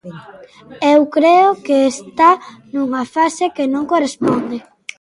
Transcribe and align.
Eu 0.93 1.01
creo 1.15 1.49
que 1.65 1.77
está 1.93 2.31
nunha 2.73 3.03
fase 3.15 3.45
que 3.55 3.65
non 3.73 3.89
corresponde. 3.93 4.57